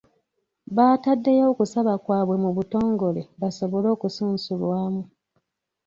Baataddeyo 0.75 1.43
okusaba 1.53 1.93
kwabwe 2.03 2.35
mu 2.43 2.49
butongole 2.57 3.21
basobole 3.41 3.87
okusunsulwamu. 3.95 5.01